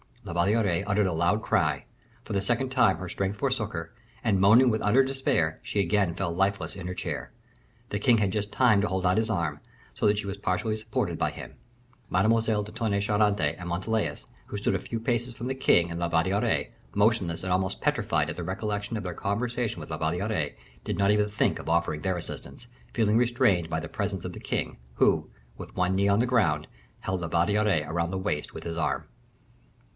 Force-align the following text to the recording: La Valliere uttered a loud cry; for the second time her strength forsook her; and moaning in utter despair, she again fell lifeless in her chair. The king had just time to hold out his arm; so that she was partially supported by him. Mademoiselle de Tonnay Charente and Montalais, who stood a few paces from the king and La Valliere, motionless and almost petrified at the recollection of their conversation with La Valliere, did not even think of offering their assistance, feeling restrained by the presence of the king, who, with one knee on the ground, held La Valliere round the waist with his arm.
La 0.23 0.33
Valliere 0.33 0.83
uttered 0.87 1.05
a 1.07 1.13
loud 1.13 1.41
cry; 1.43 1.85
for 2.25 2.33
the 2.33 2.41
second 2.41 2.69
time 2.69 2.97
her 2.97 3.09
strength 3.09 3.37
forsook 3.37 3.73
her; 3.73 3.91
and 4.23 4.39
moaning 4.39 4.73
in 4.73 4.81
utter 4.81 5.03
despair, 5.03 5.59
she 5.63 5.79
again 5.79 6.13
fell 6.15 6.31
lifeless 6.33 6.75
in 6.75 6.87
her 6.87 6.93
chair. 6.93 7.31
The 7.89 7.99
king 7.99 8.17
had 8.19 8.31
just 8.31 8.51
time 8.51 8.81
to 8.81 8.87
hold 8.87 9.05
out 9.05 9.17
his 9.17 9.29
arm; 9.29 9.59
so 9.95 10.05
that 10.07 10.17
she 10.19 10.25
was 10.27 10.37
partially 10.37 10.75
supported 10.75 11.17
by 11.19 11.31
him. 11.31 11.55
Mademoiselle 12.09 12.63
de 12.63 12.71
Tonnay 12.71 12.99
Charente 13.01 13.55
and 13.59 13.69
Montalais, 13.69 14.17
who 14.47 14.57
stood 14.57 14.73
a 14.75 14.79
few 14.79 14.99
paces 14.99 15.35
from 15.35 15.47
the 15.47 15.55
king 15.55 15.91
and 15.91 15.99
La 15.99 16.07
Valliere, 16.07 16.69
motionless 16.95 17.43
and 17.43 17.51
almost 17.51 17.81
petrified 17.81 18.29
at 18.29 18.35
the 18.37 18.43
recollection 18.43 18.97
of 18.97 19.03
their 19.03 19.13
conversation 19.15 19.79
with 19.79 19.91
La 19.91 19.97
Valliere, 19.97 20.55
did 20.83 20.97
not 20.97 21.11
even 21.11 21.29
think 21.29 21.59
of 21.59 21.67
offering 21.69 22.01
their 22.01 22.17
assistance, 22.17 22.67
feeling 22.93 23.17
restrained 23.17 23.69
by 23.69 23.79
the 23.79 23.89
presence 23.89 24.23
of 24.25 24.33
the 24.33 24.39
king, 24.39 24.77
who, 24.95 25.29
with 25.57 25.75
one 25.75 25.95
knee 25.95 26.07
on 26.07 26.19
the 26.19 26.25
ground, 26.27 26.67
held 27.01 27.21
La 27.21 27.27
Valliere 27.27 27.87
round 27.91 28.11
the 28.13 28.17
waist 28.17 28.53
with 28.53 28.63
his 28.63 28.77
arm. 28.77 29.03